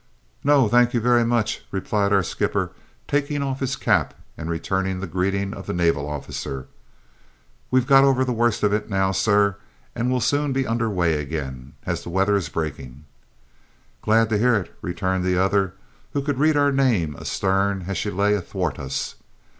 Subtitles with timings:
[0.43, 2.71] "No, thank you very much," replied our skipper,
[3.07, 6.65] taking off his cap and returning the greeting of the naval officer.
[7.69, 9.57] "We've got over the worst of it now, sir,
[9.93, 13.03] and will be soon under weigh again, as the weather is breaking."
[14.01, 15.75] "Glad to hear it," returned the other,
[16.13, 19.17] who could read our name astern as she lay athwart us.